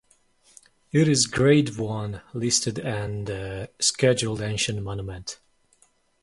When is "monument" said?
4.81-5.39